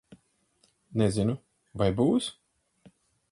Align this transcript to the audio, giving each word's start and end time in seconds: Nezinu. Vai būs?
Nezinu. 1.01 1.35
Vai 1.83 1.91
būs? 2.01 2.31